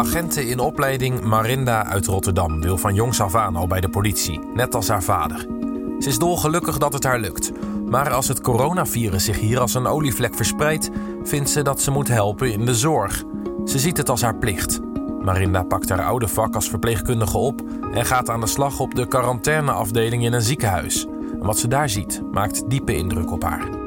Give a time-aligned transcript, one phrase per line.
[0.00, 4.40] Agenten in opleiding Marinda uit Rotterdam wil van jongs af aan al bij de politie,
[4.54, 5.46] net als haar vader.
[5.98, 7.52] Ze is dolgelukkig dat het haar lukt.
[7.86, 10.90] Maar als het coronavirus zich hier als een olievlek verspreidt,
[11.22, 13.24] vindt ze dat ze moet helpen in de zorg.
[13.64, 14.80] Ze ziet het als haar plicht.
[15.22, 17.62] Marinda pakt haar oude vak als verpleegkundige op
[17.92, 21.06] en gaat aan de slag op de quarantaineafdeling in een ziekenhuis.
[21.32, 23.79] En wat ze daar ziet, maakt diepe indruk op haar.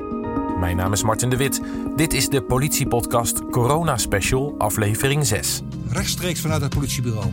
[0.64, 1.62] Mijn naam is Martin de Wit.
[1.96, 5.62] Dit is de politiepodcast Corona Special, aflevering 6.
[5.90, 7.32] Rechtstreeks vanuit het politiebureau.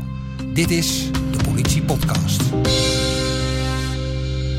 [0.54, 2.42] Dit is de Politiepodcast.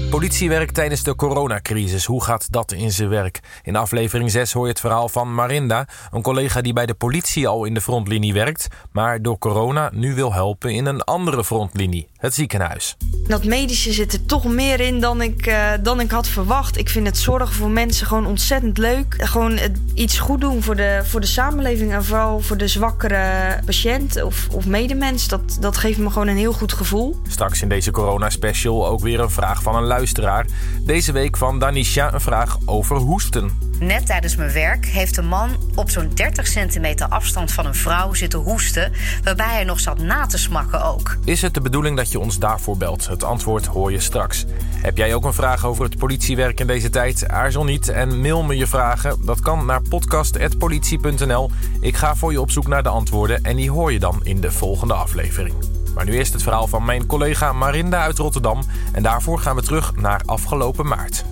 [0.10, 2.06] Politiewerk tijdens de coronacrisis.
[2.06, 3.40] Hoe gaat dat in zijn werk?
[3.64, 7.48] In aflevering 6 hoor je het verhaal van Marinda, een collega die bij de politie
[7.48, 12.08] al in de frontlinie werkt, maar door corona nu wil helpen in een andere frontlinie,
[12.22, 12.96] het ziekenhuis.
[13.28, 16.78] Dat medische zit er toch meer in dan ik, uh, dan ik had verwacht.
[16.78, 19.16] Ik vind het zorgen voor mensen gewoon ontzettend leuk.
[19.18, 19.60] Gewoon
[19.94, 24.48] iets goed doen voor de, voor de samenleving en vooral voor de zwakkere patiënt of,
[24.52, 25.28] of medemens.
[25.28, 27.22] Dat, dat geeft me gewoon een heel goed gevoel.
[27.28, 30.46] Straks in deze corona-special ook weer een vraag van een luisteraar.
[30.86, 33.70] Deze week van Danisha een vraag over hoesten.
[33.80, 38.14] Net tijdens mijn werk heeft een man op zo'n 30 centimeter afstand van een vrouw
[38.14, 38.92] zitten hoesten,
[39.24, 41.18] waarbij hij nog zat na te smakken ook.
[41.26, 43.08] Is het de bedoeling dat je ons daarvoor belt?
[43.08, 44.46] Het antwoord hoor je straks.
[44.76, 47.28] Heb jij ook een vraag over het politiewerk in deze tijd?
[47.28, 49.26] Aarzel niet en mail me je vragen.
[49.26, 51.52] Dat kan naar podcast.politie.nl.
[51.82, 54.42] Ik ga voor je op zoek naar de antwoorden en die hoor je dan in
[54.42, 55.56] de volgende aflevering.
[55.96, 58.64] Maar nu eerst het verhaal van mijn collega Marinda uit Rotterdam.
[58.92, 61.26] En daarvoor gaan we terug naar afgelopen maart.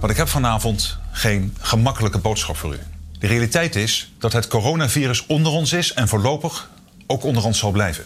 [0.00, 2.78] Want ik heb vanavond geen gemakkelijke boodschap voor u.
[3.18, 6.70] De realiteit is dat het coronavirus onder ons is en voorlopig
[7.06, 8.04] ook onder ons zal blijven.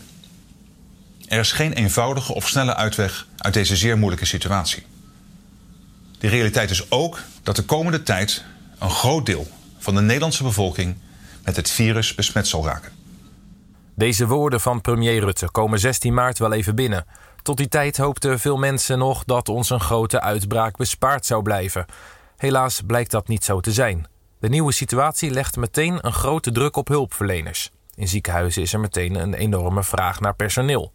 [1.29, 4.83] Er is geen eenvoudige of snelle uitweg uit deze zeer moeilijke situatie.
[6.19, 8.45] De realiteit is ook dat de komende tijd
[8.79, 9.47] een groot deel
[9.79, 10.97] van de Nederlandse bevolking
[11.45, 12.93] met het virus besmet zal raken.
[13.95, 17.05] Deze woorden van premier Rutte komen 16 maart wel even binnen.
[17.43, 21.87] Tot die tijd hoopten veel mensen nog dat ons een grote uitbraak bespaard zou blijven.
[22.37, 24.07] Helaas blijkt dat niet zo te zijn.
[24.41, 27.71] De nieuwe situatie legt meteen een grote druk op hulpverleners.
[28.01, 30.93] In ziekenhuizen is er meteen een enorme vraag naar personeel.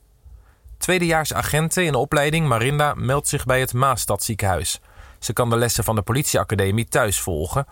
[0.78, 4.82] Tweedejaars agenten in opleiding Marinda meldt zich bij het Maastad ziekenhuis.
[5.20, 7.66] Ze kan de lessen van de politieacademie thuis volgen.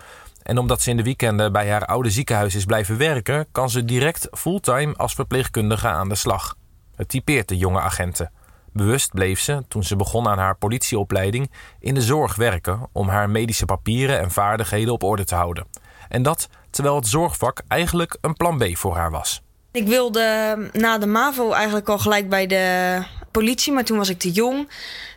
[0.43, 3.85] En omdat ze in de weekenden bij haar oude ziekenhuis is blijven werken, kan ze
[3.85, 6.55] direct fulltime als verpleegkundige aan de slag.
[6.95, 8.31] Het typeert de jonge agenten.
[8.73, 13.29] Bewust bleef ze, toen ze begon aan haar politieopleiding, in de zorg werken om haar
[13.29, 15.67] medische papieren en vaardigheden op orde te houden.
[16.09, 19.41] En dat terwijl het zorgvak eigenlijk een plan B voor haar was.
[19.71, 22.97] Ik wilde na de MAVO eigenlijk al gelijk bij de
[23.31, 24.69] politie, maar toen was ik te jong.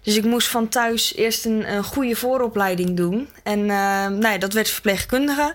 [0.02, 3.28] Dus ik moest van thuis eerst een, een goede vooropleiding doen.
[3.42, 3.66] En uh,
[4.06, 5.54] nou ja, dat werd verpleegkundige.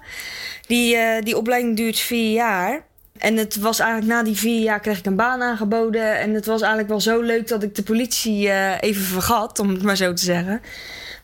[0.67, 2.85] Die, uh, die opleiding duurt vier jaar.
[3.17, 6.19] En het was eigenlijk na die vier jaar kreeg ik een baan aangeboden.
[6.19, 9.69] En het was eigenlijk wel zo leuk dat ik de politie uh, even vergat, om
[9.69, 10.61] het maar zo te zeggen.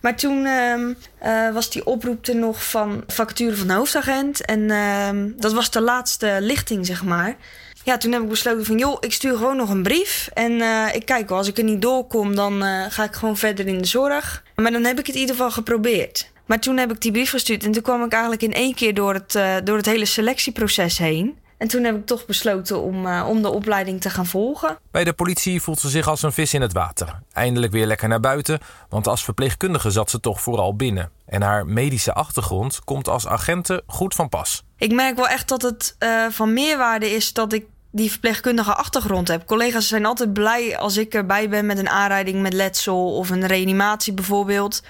[0.07, 4.45] Maar toen uh, was die oproep er nog van vacature van hoofdagent.
[4.45, 7.35] En uh, dat was de laatste lichting, zeg maar.
[7.83, 10.29] Ja, toen heb ik besloten van, joh, ik stuur gewoon nog een brief.
[10.33, 13.67] En uh, ik kijk wel, als ik er niet doorkom, dan ga ik gewoon verder
[13.67, 14.43] in de zorg.
[14.55, 16.31] Maar dan heb ik het in ieder geval geprobeerd.
[16.45, 18.93] Maar toen heb ik die brief gestuurd en toen kwam ik eigenlijk in één keer
[18.93, 21.37] door het, door het hele selectieproces heen.
[21.57, 24.77] En toen heb ik toch besloten om, uh, om de opleiding te gaan volgen.
[24.91, 27.19] Bij de politie voelt ze zich als een vis in het water.
[27.33, 28.59] Eindelijk weer lekker naar buiten,
[28.89, 31.11] want als verpleegkundige zat ze toch vooral binnen.
[31.25, 34.63] En haar medische achtergrond komt als agente goed van pas.
[34.77, 39.27] Ik merk wel echt dat het uh, van meerwaarde is dat ik die verpleegkundige achtergrond
[39.27, 39.45] heb.
[39.45, 43.47] Collega's zijn altijd blij als ik erbij ben met een aanrijding met letsel of een
[43.47, 44.83] reanimatie bijvoorbeeld.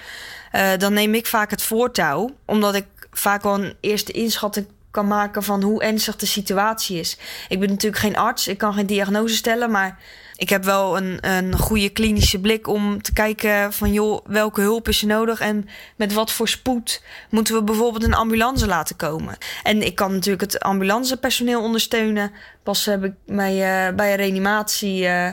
[0.52, 5.06] Uh, dan neem ik vaak het voortouw, omdat ik vaak al een eerste inschatting kan
[5.06, 7.18] maken van hoe ernstig de situatie is.
[7.48, 9.98] Ik ben natuurlijk geen arts, ik kan geen diagnose stellen, maar
[10.36, 14.88] ik heb wel een, een goede klinische blik om te kijken van joh, welke hulp
[14.88, 19.36] is er nodig en met wat voor spoed moeten we bijvoorbeeld een ambulance laten komen.
[19.62, 22.32] En ik kan natuurlijk het ambulancepersoneel ondersteunen.
[22.62, 25.30] Pas heb ik mij uh, bij een reanimatie uh,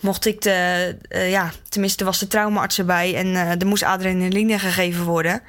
[0.00, 5.04] mocht ik de, uh, ja, tenminste was de traumaarts erbij en er moest adrenaline gegeven
[5.04, 5.42] worden.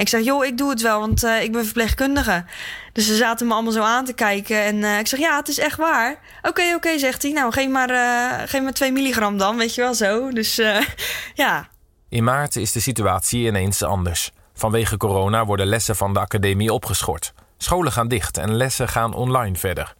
[0.00, 2.44] En ik zeg, joh, ik doe het wel, want uh, ik ben verpleegkundige.
[2.92, 4.62] Dus ze zaten me allemaal zo aan te kijken.
[4.62, 6.10] En uh, ik zeg, ja, het is echt waar.
[6.10, 7.32] Oké, okay, oké, okay, zegt hij.
[7.32, 10.30] Nou, geef maar, uh, geef maar 2 milligram dan, weet je wel zo.
[10.30, 10.54] Dus
[11.34, 11.68] ja.
[12.08, 14.30] In maart is de situatie ineens anders.
[14.54, 17.32] Vanwege corona worden lessen van de academie opgeschort.
[17.58, 19.94] Scholen gaan dicht en lessen gaan online verder.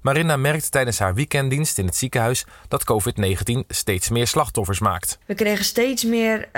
[0.00, 5.18] Marina merkt tijdens haar weekenddienst in het ziekenhuis dat COVID-19 steeds meer slachtoffers maakt.
[5.26, 6.48] We kregen steeds meer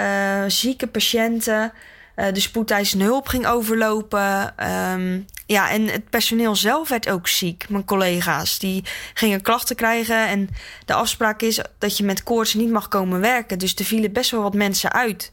[0.47, 1.73] zieke patiënten
[2.17, 4.59] Uh, de spoedeisende hulp ging overlopen.
[4.59, 7.69] Ehm, ja, en het personeel zelf werd ook ziek.
[7.69, 8.85] Mijn collega's die
[9.15, 10.29] gingen klachten krijgen.
[10.29, 10.49] En
[10.85, 13.59] de afspraak is dat je met koorts niet mag komen werken.
[13.59, 15.33] Dus er vielen best wel wat mensen uit.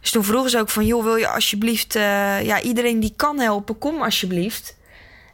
[0.00, 0.86] Dus toen vroegen ze ook van...
[0.86, 1.96] joh, wil je alsjeblieft...
[1.96, 2.02] Uh,
[2.42, 4.76] ja, iedereen die kan helpen, kom alsjeblieft.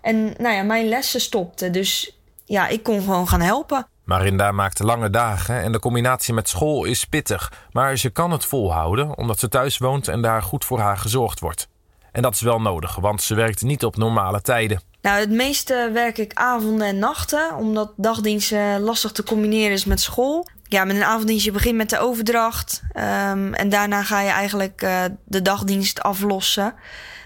[0.00, 1.72] En nou ja, mijn lessen stopten.
[1.72, 3.86] Dus ja, ik kon gewoon gaan helpen.
[4.04, 7.52] Marinda maakt lange dagen en de combinatie met school is pittig.
[7.70, 11.40] Maar ze kan het volhouden omdat ze thuis woont en daar goed voor haar gezorgd
[11.40, 11.68] wordt.
[12.12, 14.80] En dat is wel nodig, want ze werkt niet op normale tijden.
[15.02, 20.00] Nou, het meeste werk ik avonden en nachten, omdat dagdiensten lastig te combineren is met
[20.00, 20.48] school.
[20.62, 24.82] Ja, met een avonddienst je begint met de overdracht um, en daarna ga je eigenlijk
[24.82, 26.74] uh, de dagdienst aflossen.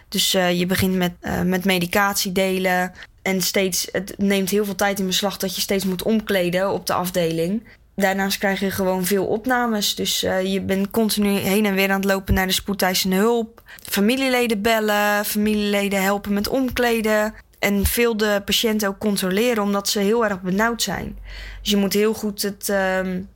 [0.09, 1.13] Dus uh, je begint met,
[1.45, 2.93] met medicatie delen,
[3.29, 6.87] en steeds, het neemt heel veel tijd in beslag dat je steeds moet omkleden op
[6.87, 7.63] de afdeling.
[7.97, 9.95] Daarnaast krijg je gewoon veel opnames.
[9.95, 13.63] Dus uh, je bent continu heen en weer aan het lopen naar de spoedeisende hulp.
[13.83, 17.35] Familieleden bellen, familieleden helpen met omkleden.
[17.59, 21.19] En veel de patiënten ook controleren omdat ze heel erg benauwd zijn.
[21.61, 22.77] Dus je moet heel goed het, uh,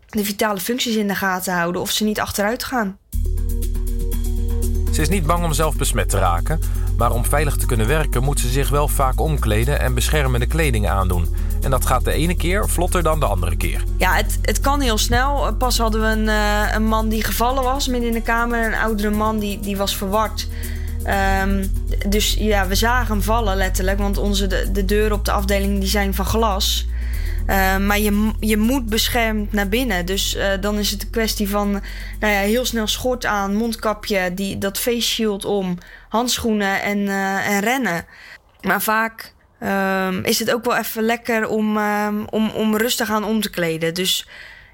[0.09, 2.99] de vitale functies in de gaten houden of ze niet achteruit gaan.
[4.93, 6.61] Ze is niet bang om zelf besmet te raken.
[6.97, 10.89] Maar om veilig te kunnen werken moet ze zich wel vaak omkleden en beschermende kleding
[10.89, 11.35] aandoen.
[11.63, 13.85] En dat gaat de ene keer vlotter dan de andere keer.
[13.97, 15.55] Ja, het, het kan heel snel.
[15.55, 18.67] Pas hadden we een, uh, een man die gevallen was midden in de kamer.
[18.67, 20.49] Een oudere man die, die was verward.
[21.43, 21.73] Um,
[22.09, 23.99] dus ja, we zagen hem vallen letterlijk.
[23.99, 26.87] Want onze, de, de deuren op de afdeling die zijn van glas.
[27.47, 30.07] Uh, maar je, je moet beschermd naar binnen.
[30.07, 31.71] Dus uh, dan is het een kwestie van
[32.21, 35.79] nou ja, heel snel schort aan, mondkapje, die, dat face shield om,
[36.09, 38.07] handschoenen en, uh, en rennen.
[38.61, 43.25] Maar vaak um, is het ook wel even lekker om, um, om, om rustig aan
[43.25, 43.95] om te kleden.
[43.95, 44.27] Dus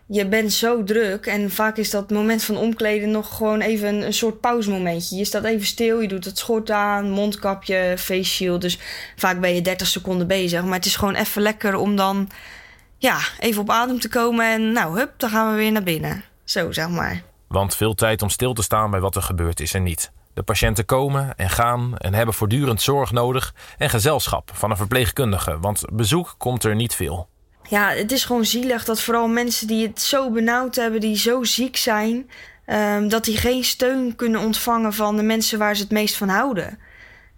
[0.06, 4.02] je bent zo druk en vaak is dat moment van omkleden nog gewoon even een,
[4.02, 5.16] een soort pauzemomentje.
[5.16, 8.60] Je staat even stil, je doet het schort aan, mondkapje, face shield.
[8.60, 8.78] Dus
[9.16, 10.64] vaak ben je 30 seconden bezig.
[10.64, 12.28] Maar het is gewoon even lekker om dan
[12.98, 16.24] ja, even op adem te komen en nou, hup, dan gaan we weer naar binnen.
[16.44, 17.22] Zo, zeg maar.
[17.48, 20.10] Want veel tijd om stil te staan bij wat er gebeurt is er niet.
[20.34, 25.58] De patiënten komen en gaan en hebben voortdurend zorg nodig en gezelschap van een verpleegkundige,
[25.58, 27.28] want bezoek komt er niet veel.
[27.68, 31.44] Ja, het is gewoon zielig dat vooral mensen die het zo benauwd hebben, die zo
[31.44, 32.30] ziek zijn,
[32.66, 36.28] um, dat die geen steun kunnen ontvangen van de mensen waar ze het meest van
[36.28, 36.78] houden.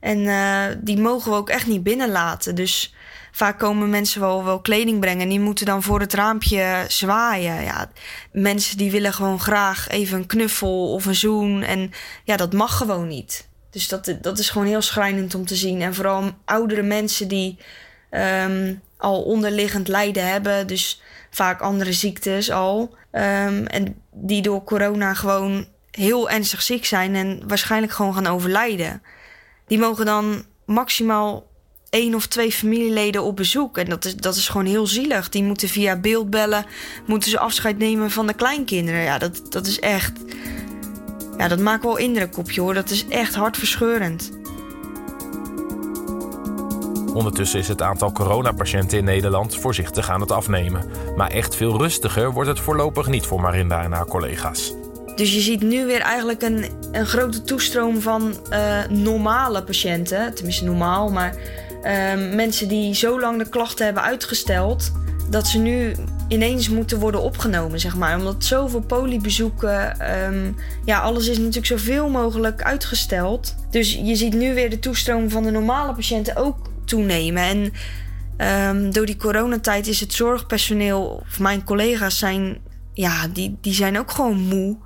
[0.00, 2.54] En uh, die mogen we ook echt niet binnenlaten.
[2.54, 2.94] Dus
[3.30, 5.22] vaak komen mensen wel, wel kleding brengen.
[5.22, 7.62] En die moeten dan voor het raampje zwaaien.
[7.62, 7.90] Ja,
[8.32, 11.62] mensen die willen gewoon graag even een knuffel of een zoen.
[11.62, 11.90] En
[12.24, 13.48] ja, dat mag gewoon niet.
[13.70, 15.82] Dus dat, dat is gewoon heel schrijnend om te zien.
[15.82, 17.58] En vooral oudere mensen die
[18.10, 20.66] um, al onderliggend lijden hebben.
[20.66, 22.94] Dus vaak andere ziektes al.
[23.12, 29.02] Um, en die door corona gewoon heel ernstig ziek zijn en waarschijnlijk gewoon gaan overlijden.
[29.66, 31.49] Die mogen dan maximaal
[31.90, 33.78] één of twee familieleden op bezoek.
[33.78, 35.28] En dat is, dat is gewoon heel zielig.
[35.28, 36.64] Die moeten via beeld bellen,
[37.06, 39.00] moeten ze afscheid nemen van de kleinkinderen.
[39.00, 40.12] Ja, dat, dat is echt.
[41.38, 42.74] Ja, dat maakt wel indruk op je hoor.
[42.74, 44.30] Dat is echt hartverscheurend.
[47.14, 50.84] Ondertussen is het aantal coronapatiënten in Nederland voorzichtig aan het afnemen.
[51.16, 54.74] Maar echt veel rustiger wordt het voorlopig niet voor Marinda en haar collega's.
[55.14, 60.34] Dus je ziet nu weer eigenlijk een, een grote toestroom van uh, normale patiënten.
[60.34, 61.34] Tenminste, normaal, maar
[61.82, 64.92] uh, mensen die zo lang de klachten hebben uitgesteld.
[65.30, 65.94] dat ze nu
[66.28, 68.18] ineens moeten worden opgenomen, zeg maar.
[68.18, 69.96] Omdat zoveel polybezoeken.
[70.24, 73.54] Um, ja, alles is natuurlijk zoveel mogelijk uitgesteld.
[73.70, 77.42] Dus je ziet nu weer de toestroom van de normale patiënten ook toenemen.
[77.42, 77.72] En
[78.76, 82.58] um, door die coronatijd is het zorgpersoneel, of mijn collega's zijn.
[82.92, 84.76] ja, die, die zijn ook gewoon moe.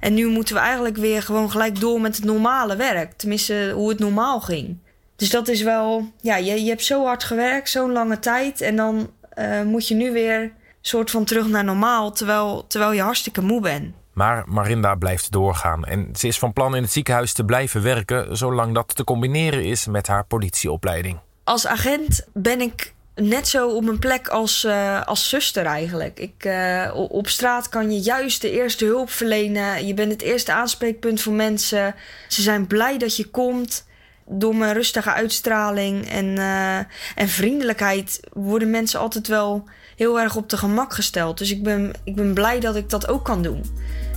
[0.00, 3.12] En nu moeten we eigenlijk weer gewoon gelijk door met het normale werk.
[3.12, 4.78] Tenminste, hoe het normaal ging.
[5.16, 8.60] Dus dat is wel, ja, je, je hebt zo hard gewerkt, zo'n lange tijd.
[8.60, 13.00] En dan uh, moet je nu weer soort van terug naar normaal, terwijl, terwijl je
[13.00, 13.94] hartstikke moe bent.
[14.12, 18.36] Maar Marinda blijft doorgaan en ze is van plan in het ziekenhuis te blijven werken,
[18.36, 21.18] zolang dat te combineren is met haar politieopleiding.
[21.44, 26.18] Als agent ben ik net zo op mijn plek als, uh, als zuster eigenlijk.
[26.18, 29.86] Ik, uh, op straat kan je juist de eerste hulp verlenen.
[29.86, 31.94] Je bent het eerste aanspreekpunt voor mensen.
[32.28, 33.85] Ze zijn blij dat je komt.
[34.28, 36.76] Door mijn rustige uitstraling en, uh,
[37.14, 39.64] en vriendelijkheid worden mensen altijd wel
[39.96, 41.38] heel erg op de gemak gesteld.
[41.38, 43.64] Dus ik ben, ik ben blij dat ik dat ook kan doen.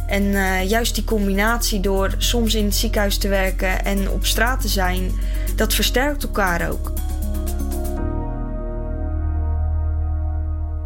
[0.08, 0.32] En
[0.68, 5.12] juist die combinatie door soms in het ziekenhuis te werken en op straat te zijn,
[5.56, 6.92] dat versterkt elkaar ook.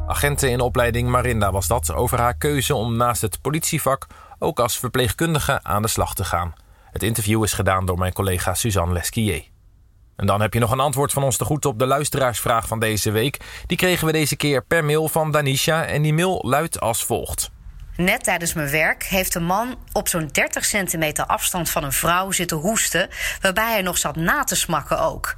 [0.08, 4.08] Agenten in opleiding Marinda was dat over haar keuze om naast het politievak
[4.40, 6.54] ook als verpleegkundige aan de slag te gaan.
[6.94, 9.44] Het interview is gedaan door mijn collega Suzanne Lesquier.
[10.16, 12.80] En dan heb je nog een antwoord van ons te goed op de luisteraarsvraag van
[12.80, 13.40] deze week.
[13.66, 17.52] Die kregen we deze keer per mail van Danisha en die mail luidt als volgt.
[17.96, 22.32] Net tijdens mijn werk heeft een man op zo'n 30 centimeter afstand van een vrouw
[22.32, 23.10] zitten hoesten,
[23.42, 25.36] waarbij hij nog zat na te smakken ook.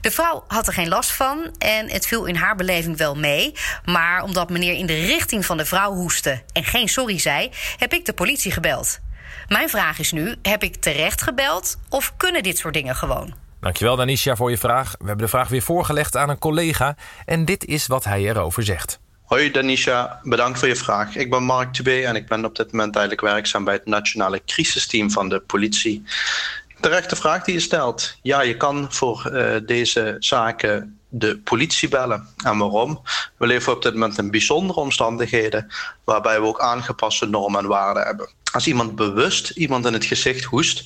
[0.00, 3.54] De vrouw had er geen last van en het viel in haar beleving wel mee,
[3.84, 7.92] maar omdat meneer in de richting van de vrouw hoestte en geen sorry zei, heb
[7.92, 9.00] ik de politie gebeld.
[9.48, 13.34] Mijn vraag is nu: heb ik terecht gebeld of kunnen dit soort dingen gewoon?
[13.60, 14.94] Dankjewel Danisha voor je vraag.
[14.98, 18.62] We hebben de vraag weer voorgelegd aan een collega en dit is wat hij erover
[18.62, 19.00] zegt.
[19.22, 21.16] Hoi Danisha, bedankt voor je vraag.
[21.16, 24.42] Ik ben Mark Tubé en ik ben op dit moment eigenlijk werkzaam bij het nationale
[24.46, 26.04] crisisteam van de politie.
[26.80, 28.18] Terechte vraag die je stelt.
[28.22, 32.28] Ja, je kan voor uh, deze zaken de politie bellen.
[32.44, 33.02] En waarom?
[33.36, 35.66] We leven op dit moment in bijzondere omstandigheden
[36.04, 38.28] waarbij we ook aangepaste normen en waarden hebben.
[38.52, 40.84] Als iemand bewust iemand in het gezicht hoest,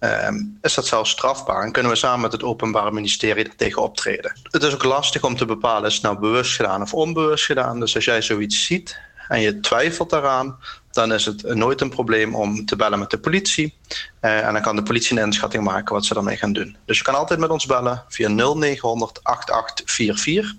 [0.00, 0.28] uh,
[0.62, 4.32] is dat zelfs strafbaar en kunnen we samen met het Openbaar Ministerie er tegen optreden.
[4.42, 7.80] Het is ook lastig om te bepalen is het nou bewust gedaan of onbewust gedaan.
[7.80, 10.58] Dus als jij zoiets ziet en je twijfelt daaraan,
[10.90, 13.74] dan is het nooit een probleem om te bellen met de politie.
[14.20, 16.76] Uh, en dan kan de politie een inschatting maken wat ze daarmee gaan doen.
[16.84, 20.50] Dus je kan altijd met ons bellen via 0900 8844.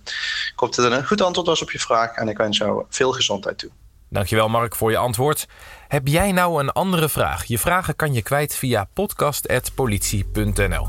[0.52, 2.86] Ik hoop dat het een goed antwoord was op je vraag en ik wens jou
[2.90, 3.70] veel gezondheid toe.
[4.10, 5.48] Dankjewel Mark voor je antwoord.
[5.92, 7.46] Heb jij nou een andere vraag?
[7.46, 10.88] Je vragen kan je kwijt via podcast.politie.nl.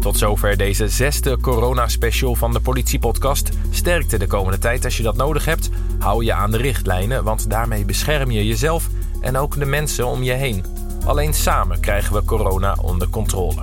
[0.00, 3.48] Tot zover deze zesde corona-special van de Politiepodcast.
[3.70, 5.70] Sterkte de komende tijd als je dat nodig hebt.
[5.98, 8.88] Hou je aan de richtlijnen, want daarmee bescherm je jezelf
[9.20, 10.64] en ook de mensen om je heen.
[11.04, 13.60] Alleen samen krijgen we corona onder controle.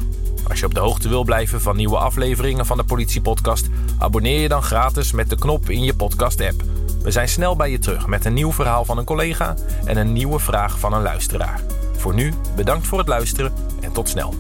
[0.50, 4.48] Als je op de hoogte wil blijven van nieuwe afleveringen van de Politiepodcast, abonneer je
[4.48, 6.64] dan gratis met de knop in je podcast-app.
[7.06, 10.14] We zijn snel bij je terug met een nieuw verhaal van een collega en een
[10.14, 11.62] nieuwe vraag van een luisteraar.
[11.98, 14.34] Voor nu, bedankt voor het luisteren en tot snel.